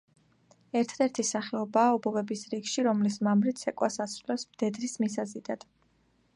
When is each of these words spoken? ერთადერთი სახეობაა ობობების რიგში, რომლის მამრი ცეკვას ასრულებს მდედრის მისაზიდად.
ერთადერთი 0.79 1.25
სახეობაა 1.31 1.91
ობობების 1.97 2.43
რიგში, 2.55 2.87
რომლის 2.89 3.21
მამრი 3.29 3.55
ცეკვას 3.61 4.01
ასრულებს 4.07 4.51
მდედრის 4.53 5.01
მისაზიდად. 5.05 5.67